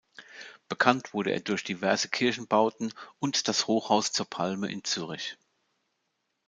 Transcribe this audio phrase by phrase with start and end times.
[0.67, 5.37] Bekannt wurde er durch diverse Kirchenbauten und das Hochhaus zur Palme in Zürich.